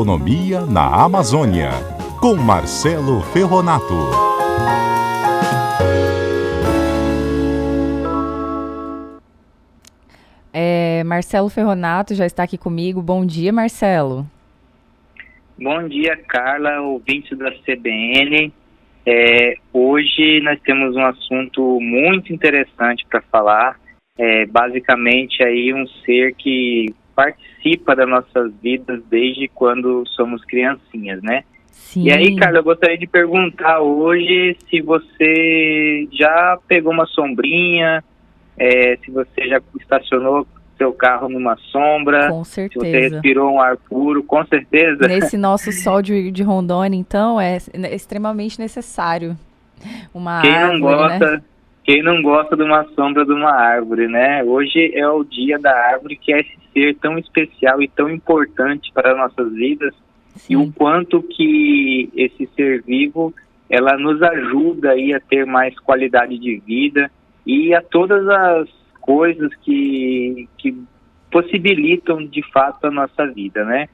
[0.00, 1.70] Economia na Amazônia,
[2.20, 3.98] com Marcelo Ferronato.
[10.52, 13.02] É, Marcelo Ferronato já está aqui comigo.
[13.02, 14.24] Bom dia, Marcelo.
[15.60, 18.52] Bom dia, Carla, ouvinte da CBN.
[19.04, 23.80] É, hoje nós temos um assunto muito interessante para falar.
[24.16, 26.86] É, basicamente aí um ser que
[27.18, 31.42] participa das nossas vidas desde quando somos criancinhas, né?
[31.72, 32.04] Sim.
[32.04, 38.04] E aí, Carla, eu gostaria de perguntar hoje se você já pegou uma sombrinha,
[38.56, 40.46] é, se você já estacionou
[40.76, 42.84] seu carro numa sombra, com certeza.
[42.84, 45.08] se você respirou um ar puro, com certeza.
[45.08, 49.36] Nesse nosso sol de, de Rondônia, então, é, é extremamente necessário
[50.14, 51.42] uma Quem árvore, não gosta, né?
[51.88, 54.44] Quem não gosta de uma sombra de uma árvore, né?
[54.44, 58.92] Hoje é o dia da árvore, que é esse ser tão especial e tão importante
[58.92, 59.94] para nossas vidas,
[60.36, 60.52] Sim.
[60.52, 63.32] e o quanto que esse ser vivo,
[63.70, 67.10] ela nos ajuda aí a ter mais qualidade de vida
[67.46, 68.68] e a todas as
[69.00, 70.76] coisas que, que
[71.32, 73.88] possibilitam de fato a nossa vida, né?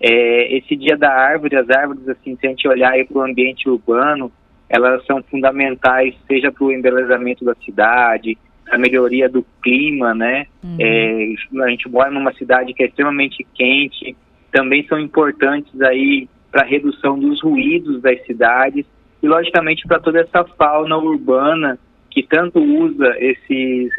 [0.00, 3.68] É, esse dia da árvore, as árvores, assim, se a gente olhar para o ambiente
[3.68, 4.30] urbano,
[4.70, 8.38] elas são fundamentais, seja para o embelezamento da cidade,
[8.70, 10.46] a melhoria do clima, né?
[10.62, 10.76] Uhum.
[10.78, 14.16] É, a gente mora numa cidade que é extremamente quente,
[14.52, 18.86] também são importantes aí para a redução dos ruídos das cidades
[19.20, 21.76] e, logicamente, para toda essa fauna urbana
[22.08, 23.90] que tanto usa esses,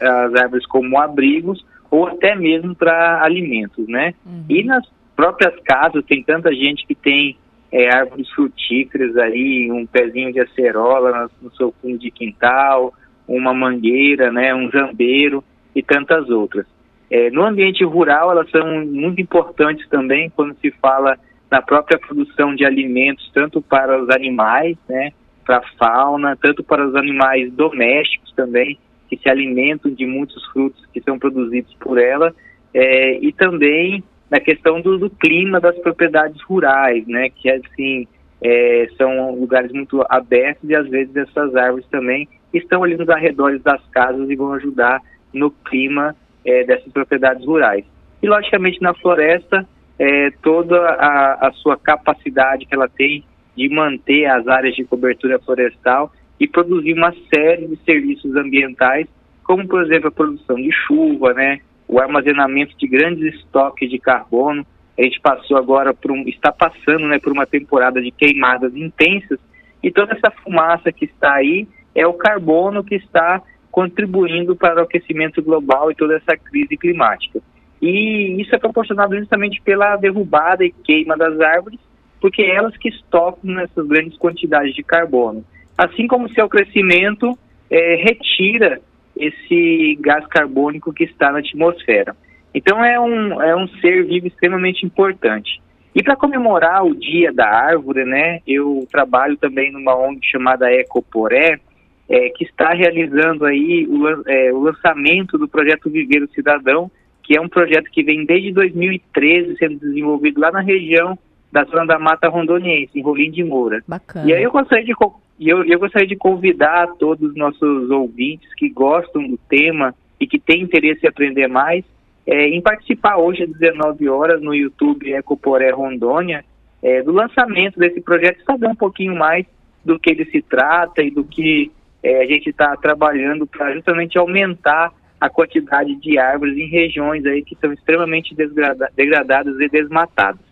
[0.00, 4.14] as árvores como abrigos ou até mesmo para alimentos, né?
[4.24, 4.44] Uhum.
[4.48, 4.84] E nas
[5.16, 7.36] próprias casas tem tanta gente que tem
[7.72, 12.92] é, árvores frutíferas aí, um pezinho de acerola no, no seu fundo de quintal,
[13.26, 15.42] uma mangueira, né, um jambeiro
[15.74, 16.66] e tantas outras.
[17.10, 21.18] É, no ambiente rural, elas são muito importantes também quando se fala
[21.50, 25.12] na própria produção de alimentos, tanto para os animais, né,
[25.44, 28.78] para a fauna, tanto para os animais domésticos também,
[29.08, 32.34] que se alimentam de muitos frutos que são produzidos por ela,
[32.74, 38.08] é, e também na questão do, do, clima das propriedades rurais, né, que assim
[38.42, 43.62] é, são lugares muito abertos e às vezes essas árvores também estão ali nos arredores
[43.62, 45.02] das casas e vão ajudar
[45.34, 46.16] no clima
[46.46, 47.84] é, dessas propriedades rurais.
[48.22, 53.22] E logicamente na floresta é, toda a, a sua capacidade que ela tem
[53.54, 56.10] de manter as áreas de cobertura florestal
[56.40, 59.06] e produzir uma série de serviços ambientais,
[59.44, 61.60] como por exemplo a produção de chuva, né,
[61.92, 64.64] o armazenamento de grandes estoques de carbono.
[64.98, 69.38] A gente passou agora por um, está passando, né, por uma temporada de queimadas intensas
[69.82, 74.84] e toda essa fumaça que está aí é o carbono que está contribuindo para o
[74.84, 77.40] aquecimento global e toda essa crise climática.
[77.80, 81.80] E isso é proporcionado justamente pela derrubada e queima das árvores,
[82.22, 85.44] porque é elas que estocam nessas grandes quantidades de carbono.
[85.76, 87.36] Assim como o seu crescimento
[87.68, 88.80] é, retira
[89.22, 92.16] esse gás carbônico que está na atmosfera.
[92.54, 95.62] Então é um, é um ser vivo extremamente importante.
[95.94, 101.60] E para comemorar o Dia da Árvore, né, eu trabalho também numa ONG chamada Ecoporé,
[102.08, 106.90] é, que está realizando aí o, é, o lançamento do projeto Viver o Cidadão,
[107.22, 111.16] que é um projeto que vem desde 2013 sendo desenvolvido lá na região
[111.52, 113.84] da zona da Mata Rondoniense, em Rolim de Moura.
[113.86, 114.28] Bacana.
[114.28, 114.94] E aí eu gostaria de
[115.40, 120.38] eu, eu gostaria de convidar todos os nossos ouvintes que gostam do tema e que
[120.38, 121.84] têm interesse em aprender mais,
[122.26, 126.44] é, em participar hoje às 19 horas no YouTube Ecoporé Rondônia,
[126.82, 129.44] é, do lançamento desse projeto saber um pouquinho mais
[129.84, 131.70] do que ele se trata e do que
[132.02, 137.42] é, a gente está trabalhando para justamente aumentar a quantidade de árvores em regiões aí
[137.42, 140.51] que são extremamente degradadas e desmatadas.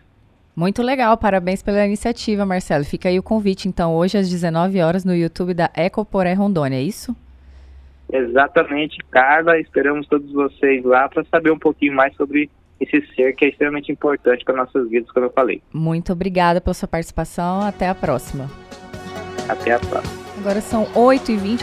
[0.55, 2.85] Muito legal, parabéns pela iniciativa, Marcelo.
[2.85, 6.83] Fica aí o convite, então, hoje às 19 horas no YouTube da Ecoporé Rondônia, é
[6.83, 7.15] isso?
[8.13, 9.59] Exatamente, Carla.
[9.59, 12.51] Esperamos todos vocês lá para saber um pouquinho mais sobre
[12.81, 15.63] esse ser que é extremamente importante para nossas vidas, como eu falei.
[15.73, 17.61] Muito obrigada pela sua participação.
[17.61, 18.51] Até a próxima.
[19.49, 20.21] Até a próxima.
[20.39, 21.59] Agora são 8h20.